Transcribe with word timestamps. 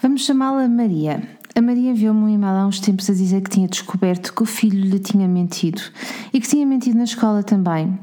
Vamos 0.00 0.24
chamá-la 0.24 0.68
Maria. 0.68 1.20
A 1.56 1.60
Maria 1.60 1.90
enviou-me 1.90 2.20
um 2.20 2.28
e-mail 2.28 2.52
há 2.52 2.66
uns 2.68 2.78
tempos 2.78 3.10
a 3.10 3.12
dizer 3.12 3.42
que 3.42 3.50
tinha 3.50 3.66
descoberto 3.66 4.32
que 4.32 4.44
o 4.44 4.46
filho 4.46 4.80
lhe 4.80 5.00
tinha 5.00 5.26
mentido 5.26 5.82
e 6.32 6.40
que 6.40 6.46
tinha 6.46 6.64
mentido 6.64 6.98
na 6.98 7.02
escola 7.02 7.42
também. 7.42 7.98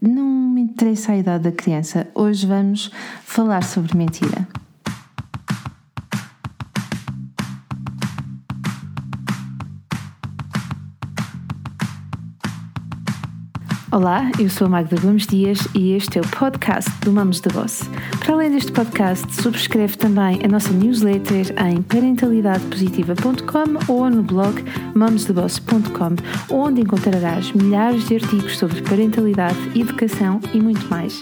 Não 0.00 0.24
me 0.24 0.62
interessa 0.62 1.12
a 1.12 1.18
idade 1.18 1.44
da 1.44 1.52
criança. 1.52 2.08
Hoje 2.14 2.46
vamos 2.46 2.90
falar 3.22 3.62
sobre 3.64 3.94
mentira. 3.98 4.48
Olá, 13.92 14.30
eu 14.38 14.48
sou 14.48 14.68
a 14.68 14.70
Magda 14.70 14.94
Gomes 15.00 15.26
Dias 15.26 15.66
e 15.74 15.94
este 15.94 16.18
é 16.18 16.20
o 16.20 16.28
podcast 16.28 16.88
do 17.00 17.10
Mamos 17.10 17.40
da 17.40 17.52
Boss. 17.52 17.82
Para 18.20 18.34
além 18.34 18.52
deste 18.52 18.70
podcast, 18.70 19.34
subscreve 19.34 19.96
também 19.96 20.38
a 20.44 20.48
nossa 20.48 20.70
newsletter 20.70 21.52
em 21.66 21.82
parentalidadepositiva.com 21.82 23.92
ou 23.92 24.08
no 24.08 24.22
blog 24.22 24.62
mamosdeboss.com, 24.94 26.54
onde 26.54 26.82
encontrarás 26.82 27.50
milhares 27.50 28.06
de 28.06 28.14
artigos 28.14 28.58
sobre 28.58 28.80
parentalidade, 28.82 29.58
educação 29.74 30.40
e 30.54 30.60
muito 30.60 30.88
mais. 30.88 31.20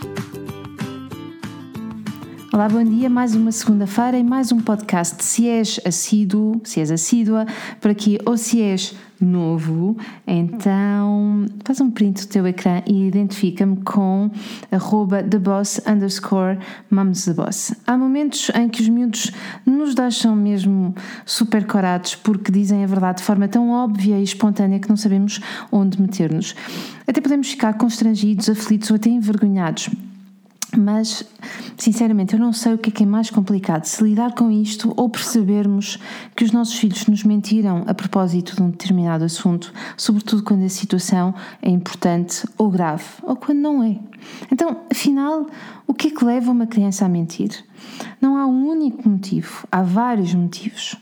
Olá, 2.53 2.69
bom 2.69 2.83
dia. 2.83 3.09
Mais 3.09 3.35
uma 3.35 3.53
segunda-feira 3.53 4.19
e 4.19 4.25
mais 4.25 4.53
um 4.53 4.61
podcast. 4.61 5.25
Se 5.25 5.49
és 5.49 5.81
assíduo, 5.87 6.61
se 6.65 6.81
és 6.81 6.91
assídua 6.91 7.47
por 7.81 7.91
aqui 7.91 8.19
ou 8.27 8.37
se 8.37 8.61
és 8.61 8.95
novo, 9.21 9.97
então 10.27 11.38
faz 11.65 11.81
um 11.81 11.91
print 11.91 12.27
do 12.27 12.29
teu 12.29 12.47
ecrã 12.47 12.83
e 12.87 13.07
identifica-me 13.07 13.77
com 13.83 14.31
arroba 14.71 15.23
theboss 15.23 15.81
underscore 15.87 16.59
mums 16.91 17.25
the 17.25 17.35
boss. 17.35 17.75
Há 17.87 17.97
momentos 17.97 18.51
em 18.55 18.69
que 18.69 18.83
os 18.83 18.89
miúdos 18.89 19.33
nos 19.67 19.95
deixam 19.95 20.35
mesmo 20.35 20.95
super 21.27 21.67
corados 21.67 22.15
porque 22.15 22.51
dizem 22.51 22.85
a 22.85 22.87
verdade 22.87 23.19
de 23.19 23.25
forma 23.25 23.49
tão 23.49 23.71
óbvia 23.71 24.19
e 24.19 24.23
espontânea 24.23 24.79
que 24.79 24.89
não 24.89 24.97
sabemos 24.97 25.41
onde 25.71 26.01
meter-nos. 26.01 26.55
Até 27.07 27.21
podemos 27.21 27.51
ficar 27.51 27.75
constrangidos, 27.75 28.49
aflitos 28.49 28.91
ou 28.91 28.97
até 28.97 29.11
envergonhados. 29.11 29.91
Mas, 30.77 31.25
sinceramente, 31.77 32.35
eu 32.35 32.41
não 32.41 32.53
sei 32.53 32.75
o 32.75 32.79
que 32.79 32.91
é 32.91 32.93
que 32.93 33.03
é 33.03 33.07
mais 33.07 33.31
complicado, 33.31 33.85
se 33.85 34.03
lidar 34.05 34.35
com 34.35 34.51
isto 34.51 34.93
ou 34.97 35.09
percebermos 35.09 35.99
que 36.37 36.45
os 36.45 36.53
nossos 36.53 36.75
filhos 36.75 37.07
nos 37.07 37.25
mentiram 37.25 37.85
a 37.87 37.95
propósito 37.95 38.55
de 38.55 38.63
um 38.63 38.71
determinado 38.71 39.25
assunto, 39.25 39.73
sobretudo 39.97 40.43
quando 40.43 40.65
a 40.65 40.69
situação 40.69 41.35
é 41.63 41.71
importante 41.71 42.47
ou 42.59 42.71
grave, 42.71 43.05
ou 43.23 43.35
quando 43.35 43.61
não 43.61 43.83
é. 43.83 43.99
Então, 44.51 44.83
afinal, 44.91 45.47
o 45.87 45.95
que 45.95 46.09
é 46.09 46.11
que 46.11 46.25
leva 46.25 46.51
uma 46.51 46.67
criança 46.67 47.05
a 47.05 47.09
mentir? 47.09 47.65
Não 48.21 48.37
há 48.37 48.47
um 48.47 48.69
único 48.69 49.09
motivo, 49.09 49.67
há 49.71 49.83
vários 49.83 50.35
motivos. 50.35 50.97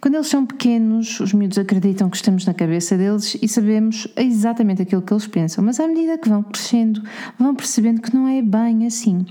Quando 0.00 0.14
eles 0.16 0.26
são 0.26 0.44
pequenos, 0.44 1.20
os 1.20 1.32
miúdos 1.32 1.58
acreditam 1.58 2.10
que 2.10 2.16
estamos 2.16 2.44
na 2.44 2.52
cabeça 2.52 2.96
deles 2.96 3.36
e 3.40 3.48
sabemos 3.48 4.06
exatamente 4.16 4.82
aquilo 4.82 5.02
que 5.02 5.12
eles 5.12 5.26
pensam, 5.26 5.64
mas 5.64 5.80
à 5.80 5.88
medida 5.88 6.18
que 6.18 6.28
vão 6.28 6.42
crescendo, 6.42 7.02
vão 7.38 7.54
percebendo 7.54 8.02
que 8.02 8.14
não 8.14 8.28
é 8.28 8.42
bem 8.42 8.86
assim. 8.86 9.24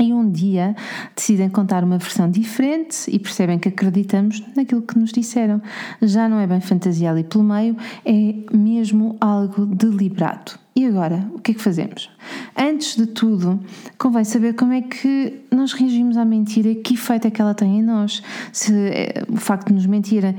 E 0.00 0.12
um 0.12 0.30
dia 0.30 0.76
decidem 1.16 1.48
contar 1.48 1.82
uma 1.82 1.98
versão 1.98 2.30
diferente 2.30 3.10
e 3.10 3.18
percebem 3.18 3.58
que 3.58 3.68
acreditamos 3.68 4.40
naquilo 4.54 4.82
que 4.82 4.96
nos 4.96 5.10
disseram. 5.10 5.60
Já 6.00 6.28
não 6.28 6.38
é 6.38 6.46
bem 6.46 6.60
fantasia 6.60 7.10
ali 7.10 7.24
pelo 7.24 7.42
meio, 7.42 7.76
é 8.04 8.34
mesmo 8.56 9.16
algo 9.20 9.66
deliberado. 9.66 10.52
E 10.76 10.86
agora, 10.86 11.28
o 11.34 11.40
que 11.40 11.50
é 11.50 11.54
que 11.54 11.60
fazemos? 11.60 12.08
Antes 12.56 12.94
de 12.94 13.06
tudo, 13.06 13.58
convém 13.98 14.22
saber 14.22 14.54
como 14.54 14.72
é 14.72 14.80
que 14.80 15.40
nós 15.50 15.72
reagimos 15.72 16.16
à 16.16 16.24
mentira 16.24 16.72
que 16.72 16.94
efeito 16.94 17.26
é 17.26 17.30
que 17.32 17.42
ela 17.42 17.52
tem 17.52 17.78
em 17.78 17.82
nós. 17.82 18.22
Se 18.52 18.72
é, 18.72 19.24
o 19.28 19.36
facto 19.36 19.68
de 19.68 19.74
nos 19.74 19.86
mentirem, 19.86 20.36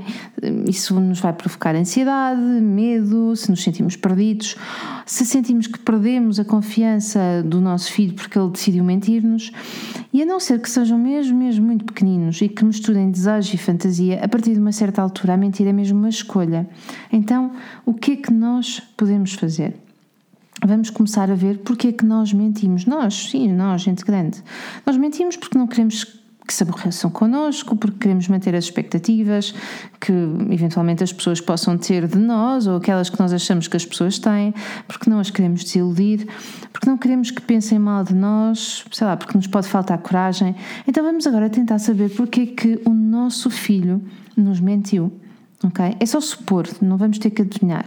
isso 0.66 0.98
nos 0.98 1.20
vai 1.20 1.34
provocar 1.34 1.74
ansiedade, 1.74 2.40
medo, 2.40 3.36
se 3.36 3.50
nos 3.50 3.62
sentimos 3.62 3.96
perdidos, 3.96 4.56
se 5.04 5.26
sentimos 5.26 5.66
que 5.66 5.78
perdemos 5.78 6.40
a 6.40 6.44
confiança 6.44 7.42
do 7.44 7.60
nosso 7.60 7.92
filho 7.92 8.14
porque 8.14 8.38
ele 8.38 8.48
decidiu 8.48 8.82
mentir-nos. 8.82 9.52
E 10.10 10.22
a 10.22 10.24
não 10.24 10.40
ser 10.40 10.58
que 10.58 10.70
sejam 10.70 10.98
mesmo, 10.98 11.38
mesmo 11.38 11.66
muito 11.66 11.84
pequeninos 11.84 12.40
e 12.40 12.48
que 12.48 12.64
misturem 12.64 13.10
desejo 13.10 13.54
e 13.54 13.58
fantasia, 13.58 14.24
a 14.24 14.28
partir 14.28 14.54
de 14.54 14.58
uma 14.58 14.72
certa 14.72 15.02
altura 15.02 15.34
a 15.34 15.36
mentira 15.36 15.68
é 15.68 15.72
mesmo 15.74 15.98
uma 15.98 16.08
escolha. 16.08 16.66
Então, 17.12 17.52
o 17.84 17.92
que 17.92 18.12
é 18.12 18.16
que 18.16 18.32
nós 18.32 18.80
podemos 18.96 19.34
fazer? 19.34 19.74
Vamos 20.64 20.90
começar 20.90 21.30
a 21.30 21.34
ver 21.34 21.58
porque 21.58 21.88
é 21.88 21.92
que 21.92 22.04
nós 22.04 22.32
mentimos. 22.32 22.86
Nós, 22.86 23.30
sim, 23.30 23.52
nós, 23.52 23.82
gente 23.82 24.04
grande. 24.04 24.42
Nós 24.86 24.96
mentimos 24.96 25.36
porque 25.36 25.58
não 25.58 25.66
queremos 25.66 26.20
que 26.50 26.54
se 26.54 26.64
aborreçam 26.64 27.08
connosco, 27.10 27.76
porque 27.76 27.98
queremos 28.00 28.26
manter 28.26 28.56
as 28.56 28.64
expectativas 28.64 29.54
que 30.00 30.12
eventualmente 30.50 31.04
as 31.04 31.12
pessoas 31.12 31.40
possam 31.40 31.78
ter 31.78 32.08
de 32.08 32.18
nós 32.18 32.66
ou 32.66 32.76
aquelas 32.76 33.08
que 33.08 33.20
nós 33.20 33.32
achamos 33.32 33.68
que 33.68 33.76
as 33.76 33.86
pessoas 33.86 34.18
têm, 34.18 34.52
porque 34.88 35.08
não 35.08 35.20
as 35.20 35.30
queremos 35.30 35.62
desiludir, 35.62 36.26
porque 36.72 36.90
não 36.90 36.98
queremos 36.98 37.30
que 37.30 37.40
pensem 37.40 37.78
mal 37.78 38.02
de 38.02 38.14
nós, 38.14 38.84
sei 38.90 39.06
lá, 39.06 39.16
porque 39.16 39.36
nos 39.36 39.46
pode 39.46 39.68
faltar 39.68 39.98
coragem. 39.98 40.56
Então 40.88 41.04
vamos 41.04 41.24
agora 41.24 41.48
tentar 41.48 41.78
saber 41.78 42.10
porque 42.10 42.40
é 42.40 42.46
que 42.46 42.80
o 42.84 42.90
nosso 42.90 43.48
filho 43.48 44.02
nos 44.36 44.58
mentiu 44.58 45.12
ok? 45.64 45.96
É 45.98 46.06
só 46.06 46.20
supor, 46.20 46.66
não 46.80 46.96
vamos 46.96 47.18
ter 47.18 47.30
que 47.30 47.42
adivinhar. 47.42 47.86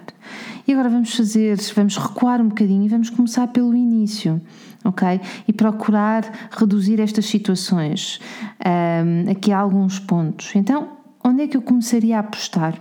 E 0.68 0.72
agora 0.74 0.90
vamos 0.90 1.16
fazer, 1.16 1.58
vamos 1.76 1.98
recuar 1.98 2.42
um 2.42 2.50
bocadinho 2.50 2.86
e 2.86 2.88
vamos 2.88 3.10
começar 3.10 3.48
pelo 3.48 3.74
início, 3.74 4.42
ok? 4.84 5.20
E 5.48 5.54
procurar 5.54 6.50
reduzir 6.52 7.00
estas 7.00 7.26
situações. 7.26 8.20
Um, 8.66 9.32
aqui 9.32 9.52
há 9.52 9.60
alguns 9.60 10.00
pontos. 10.00 10.56
Então, 10.56 10.90
onde 11.24 11.44
é 11.44 11.48
que 11.48 11.58
eu 11.58 11.62
começaria 11.62 12.18
a 12.18 12.20
apostar? 12.20 12.80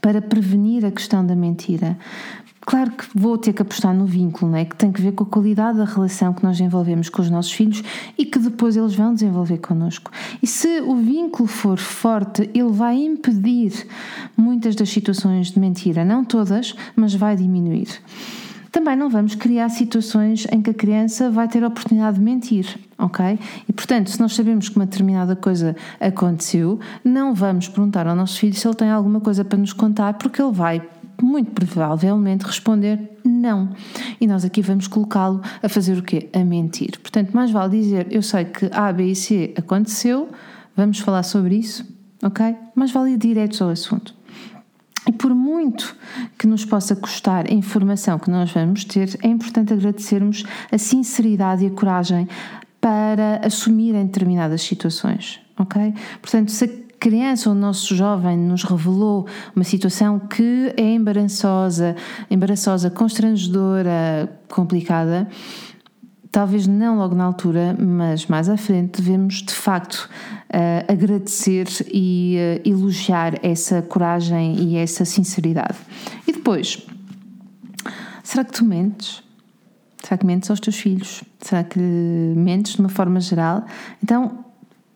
Para 0.00 0.22
prevenir 0.22 0.84
a 0.84 0.90
questão 0.90 1.24
da 1.24 1.34
mentira, 1.34 1.98
Claro 2.62 2.90
que 2.90 3.06
vou 3.14 3.38
ter 3.38 3.54
que 3.54 3.62
apostar 3.62 3.94
no 3.94 4.04
vínculo, 4.04 4.52
não 4.52 4.58
é? 4.58 4.66
que 4.66 4.76
tem 4.76 4.92
que 4.92 5.00
ver 5.00 5.12
com 5.12 5.24
a 5.24 5.26
qualidade 5.26 5.78
da 5.78 5.84
relação 5.84 6.32
que 6.34 6.44
nós 6.44 6.58
desenvolvemos 6.58 7.08
com 7.08 7.22
os 7.22 7.30
nossos 7.30 7.50
filhos 7.50 7.82
e 8.18 8.26
que 8.26 8.38
depois 8.38 8.76
eles 8.76 8.94
vão 8.94 9.14
desenvolver 9.14 9.58
connosco. 9.58 10.10
E 10.42 10.46
se 10.46 10.80
o 10.82 10.94
vínculo 10.96 11.48
for 11.48 11.78
forte, 11.78 12.50
ele 12.54 12.70
vai 12.70 12.96
impedir 12.96 13.86
muitas 14.36 14.76
das 14.76 14.90
situações 14.90 15.50
de 15.50 15.58
mentira, 15.58 16.04
não 16.04 16.22
todas, 16.22 16.74
mas 16.94 17.14
vai 17.14 17.34
diminuir. 17.34 17.88
Também 18.70 18.96
não 18.96 19.10
vamos 19.10 19.34
criar 19.34 19.68
situações 19.68 20.46
em 20.52 20.62
que 20.62 20.70
a 20.70 20.74
criança 20.74 21.30
vai 21.30 21.48
ter 21.48 21.64
a 21.64 21.68
oportunidade 21.68 22.18
de 22.18 22.22
mentir, 22.22 22.78
ok? 22.96 23.38
E 23.68 23.72
portanto, 23.72 24.10
se 24.10 24.20
nós 24.20 24.34
sabemos 24.34 24.68
que 24.68 24.76
uma 24.76 24.86
determinada 24.86 25.34
coisa 25.34 25.74
aconteceu, 26.00 26.78
não 27.04 27.34
vamos 27.34 27.66
perguntar 27.68 28.06
ao 28.06 28.14
nosso 28.14 28.38
filho 28.38 28.54
se 28.54 28.66
ele 28.66 28.76
tem 28.76 28.90
alguma 28.90 29.20
coisa 29.20 29.44
para 29.44 29.58
nos 29.58 29.72
contar, 29.72 30.14
porque 30.14 30.40
ele 30.40 30.52
vai 30.52 30.82
muito 31.20 31.50
provavelmente 31.50 32.42
responder 32.42 33.10
não. 33.24 33.70
E 34.20 34.26
nós 34.26 34.44
aqui 34.44 34.62
vamos 34.62 34.86
colocá-lo 34.86 35.40
a 35.62 35.68
fazer 35.68 35.98
o 35.98 36.02
quê? 36.02 36.30
A 36.32 36.44
mentir. 36.44 36.98
Portanto, 37.00 37.32
mais 37.32 37.50
vale 37.50 37.80
dizer, 37.80 38.06
eu 38.10 38.22
sei 38.22 38.44
que 38.44 38.70
A, 38.72 38.92
B 38.92 39.10
e 39.10 39.16
C 39.16 39.54
aconteceu, 39.56 40.28
vamos 40.76 41.00
falar 41.00 41.22
sobre 41.22 41.56
isso, 41.56 41.84
ok? 42.22 42.56
Mais 42.74 42.90
vale 42.90 43.12
ir 43.12 43.18
direto 43.18 43.62
ao 43.62 43.70
assunto. 43.70 44.14
E 45.10 45.12
por 45.12 45.34
muito 45.34 45.96
que 46.38 46.46
nos 46.46 46.64
possa 46.64 46.94
custar 46.94 47.44
a 47.50 47.52
informação 47.52 48.16
que 48.16 48.30
nós 48.30 48.52
vamos 48.52 48.84
ter, 48.84 49.18
é 49.24 49.26
importante 49.26 49.72
agradecermos 49.72 50.44
a 50.70 50.78
sinceridade 50.78 51.64
e 51.64 51.66
a 51.66 51.70
coragem 51.70 52.28
para 52.80 53.44
assumir 53.44 53.92
em 53.96 54.06
determinadas 54.06 54.62
situações, 54.62 55.40
ok? 55.58 55.92
Portanto, 56.22 56.52
se 56.52 56.68
criança 57.00 57.50
ou 57.50 57.56
o 57.56 57.58
nosso 57.58 57.96
jovem 57.96 58.38
nos 58.38 58.62
revelou 58.62 59.26
uma 59.56 59.64
situação 59.64 60.20
que 60.20 60.72
é 60.76 60.94
embaraçosa, 60.94 61.96
embaraçosa, 62.30 62.88
constrangedora, 62.88 64.30
complicada, 64.48 65.26
talvez 66.30 66.66
não 66.66 66.96
logo 66.96 67.14
na 67.14 67.24
altura, 67.24 67.76
mas 67.78 68.26
mais 68.26 68.48
à 68.48 68.56
frente, 68.56 69.00
devemos 69.00 69.42
de 69.42 69.52
facto 69.52 70.08
uh, 70.48 70.92
agradecer 70.92 71.66
e 71.92 72.36
uh, 72.64 72.68
elogiar 72.68 73.34
essa 73.44 73.82
coragem 73.82 74.56
e 74.60 74.76
essa 74.76 75.04
sinceridade. 75.04 75.78
E 76.26 76.32
depois, 76.32 76.86
será 78.22 78.44
que 78.44 78.52
tu 78.52 78.64
mentes? 78.64 79.22
Será 80.02 80.16
que 80.16 80.24
mentes 80.24 80.50
aos 80.50 80.60
teus 80.60 80.76
filhos? 80.76 81.22
Será 81.40 81.62
que 81.62 81.78
mentes 81.78 82.74
de 82.74 82.80
uma 82.80 82.88
forma 82.88 83.20
geral? 83.20 83.64
Então, 84.02 84.44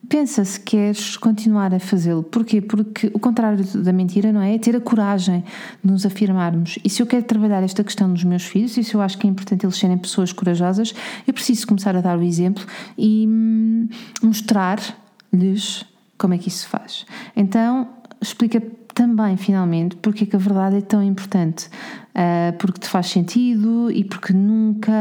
pensa 0.09 0.45
se 0.45 0.59
queres 0.59 1.17
continuar 1.17 1.73
a 1.73 1.79
fazê-lo. 1.79 2.23
Porquê? 2.23 2.61
Porque 2.61 3.11
o 3.13 3.19
contrário 3.19 3.63
da 3.63 3.91
mentira, 3.91 4.31
não 4.31 4.41
é? 4.41 4.55
É 4.55 4.57
ter 4.57 4.75
a 4.75 4.81
coragem 4.81 5.43
de 5.83 5.91
nos 5.91 6.05
afirmarmos. 6.05 6.77
E 6.83 6.89
se 6.89 7.01
eu 7.01 7.05
quero 7.05 7.23
trabalhar 7.23 7.63
esta 7.63 7.83
questão 7.83 8.07
nos 8.07 8.23
meus 8.23 8.43
filhos, 8.43 8.77
e 8.77 8.83
se 8.83 8.93
eu 8.95 9.01
acho 9.01 9.17
que 9.17 9.27
é 9.27 9.29
importante 9.29 9.65
eles 9.65 9.77
serem 9.77 9.97
pessoas 9.97 10.31
corajosas, 10.31 10.93
eu 11.27 11.33
preciso 11.33 11.67
começar 11.67 11.95
a 11.95 12.01
dar 12.01 12.17
o 12.17 12.23
exemplo 12.23 12.65
e 12.97 13.25
hum, 13.27 13.87
mostrar-lhes 14.21 15.85
como 16.17 16.33
é 16.33 16.37
que 16.37 16.47
isso 16.47 16.59
se 16.59 16.67
faz. 16.67 17.05
Então, 17.35 17.87
explica 18.21 18.61
também, 18.95 19.35
finalmente, 19.35 19.97
porque 19.97 20.23
é 20.23 20.27
que 20.27 20.35
a 20.35 20.39
verdade 20.39 20.77
é 20.77 20.81
tão 20.81 21.03
importante. 21.03 21.67
Uh, 22.15 22.57
porque 22.57 22.79
te 22.79 22.87
faz 22.87 23.07
sentido 23.07 23.91
e 23.91 24.05
porque 24.05 24.31
nunca. 24.31 24.91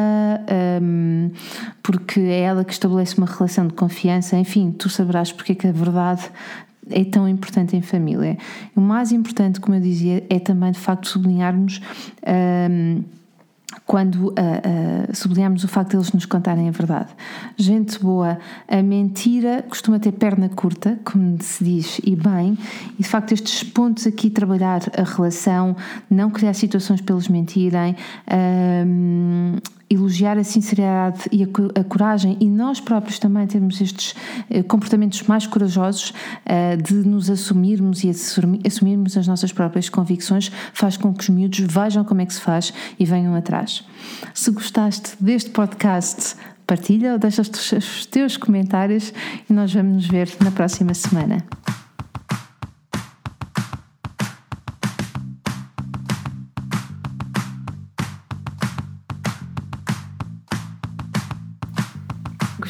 Um, 0.83 1.31
porque 1.81 2.19
é 2.19 2.41
ela 2.41 2.65
que 2.65 2.73
estabelece 2.73 3.17
uma 3.17 3.27
relação 3.27 3.69
de 3.69 3.73
confiança, 3.73 4.37
enfim, 4.37 4.73
tu 4.73 4.91
saberás 4.91 5.31
porque 5.31 5.53
é 5.53 5.55
que 5.55 5.69
a 5.69 5.73
verdade 5.73 6.29
é 6.91 7.05
tão 7.05 7.29
importante 7.29 7.77
em 7.77 7.83
família. 7.83 8.37
O 8.75 8.81
mais 8.81 9.13
importante, 9.13 9.61
como 9.61 9.77
eu 9.77 9.81
dizia, 9.81 10.25
é 10.29 10.41
também 10.41 10.73
de 10.73 10.81
facto 10.81 11.09
sublinharmos. 11.09 11.81
Um, 12.27 13.05
quando 13.87 14.29
uh, 14.29 14.33
uh, 14.33 15.65
o 15.65 15.69
facto 15.69 15.91
de 15.91 15.97
eles 15.97 16.13
nos 16.13 16.27
contarem 16.27 16.69
a 16.69 16.73
verdade. 16.73 17.09
Gente 17.57 17.99
boa, 17.99 18.39
a 18.69 18.83
mentira 18.83 19.65
costuma 19.69 19.99
ter 19.99 20.13
perna 20.13 20.49
curta, 20.49 20.99
como 21.05 21.37
se 21.41 21.65
diz, 21.65 22.01
e 22.05 22.17
bem, 22.17 22.59
e 22.99 23.03
de 23.03 23.09
facto 23.09 23.33
estes 23.33 23.63
pontos 23.63 24.07
aqui, 24.07 24.31
trabalhar 24.31 24.83
a 24.97 25.03
relação, 25.03 25.77
não 26.11 26.31
criar 26.31 26.55
situações 26.55 27.01
para 27.01 27.15
eles 27.15 27.29
mentirem, 27.29 27.97
uh, 28.29 29.61
elogiar 29.89 30.39
a 30.39 30.45
sinceridade 30.45 31.23
e 31.31 31.43
a, 31.43 31.47
a, 31.81 31.85
coragem 31.85 32.37
e 32.41 32.49
nós 32.49 32.81
próprios 32.81 33.19
também 33.19 33.47
termos 33.47 33.81
estes 33.81 34.15
eh, 34.51 34.63
comportamentos 34.63 35.23
mais 35.25 35.47
corajosos 35.47 36.13
eh, 36.45 36.77
de 36.77 36.95
nos 36.95 37.31
assumirmos 37.31 38.03
e 38.03 38.11
assumir, 38.11 38.61
assumirmos 38.67 39.17
as 39.17 39.27
nossas 39.27 39.53
próprias 39.53 39.89
convicções 39.89 40.51
faz 40.73 40.97
com 40.97 41.13
que 41.13 41.23
os 41.23 41.29
miúdos 41.29 41.61
vejam 41.61 42.05
como 42.05 42.21
é 42.21 42.27
que 42.27 42.35
se 42.35 42.41
faz 42.41 42.73
e 42.99 43.05
venham 43.05 43.35
atrás. 43.35 43.85
Se 44.33 44.51
gostaste 44.51 45.13
deste 45.21 45.51
podcast, 45.51 46.37
partilha 46.67 47.13
ou 47.13 47.19
deixa 47.19 47.43
os 47.43 48.07
teus 48.07 48.37
comentários 48.37 49.13
e 49.49 49.53
nós 49.53 49.73
vamos 49.73 49.95
nos 49.95 50.07
ver 50.07 50.29
na 50.43 50.51
próxima 50.51 50.95
semana. 50.95 51.45